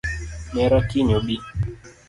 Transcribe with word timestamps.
Nera 0.53 0.77
kiny 0.89 1.11
obi 1.17 1.35